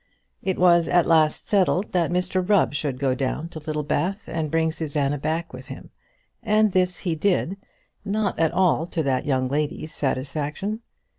[0.41, 4.71] It was at last settled that Mr Rubb should go down to Littlebath and bring
[4.71, 5.91] Susanna back with him;
[6.41, 7.55] and this he did,
[8.03, 10.81] not at all to that young lady's satisfaction.